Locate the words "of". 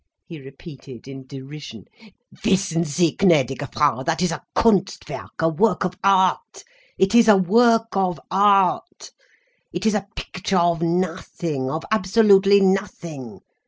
5.85-5.93, 7.95-8.19, 10.57-10.81, 11.69-11.83